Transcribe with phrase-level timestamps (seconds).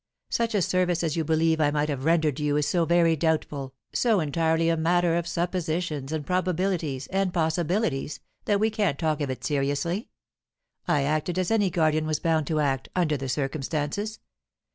[0.31, 3.75] Such a service as you believe I might have rendered you is so very doubtful,
[3.93, 9.29] so entirely a matter of suppositions and probabilities and possibilities, that we can't talk of
[9.29, 10.09] it seriously.
[10.87, 14.17] I acted as any guardian was bound to act, under the circumstances.